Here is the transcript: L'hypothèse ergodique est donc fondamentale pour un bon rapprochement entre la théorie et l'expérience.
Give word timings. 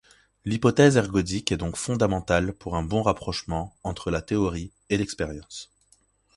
L'hypothèse 0.45 0.97
ergodique 0.97 1.51
est 1.51 1.57
donc 1.57 1.75
fondamentale 1.77 2.53
pour 2.53 2.75
un 2.75 2.81
bon 2.81 3.03
rapprochement 3.03 3.75
entre 3.83 4.09
la 4.09 4.23
théorie 4.23 4.71
et 4.89 4.97
l'expérience. 4.97 5.71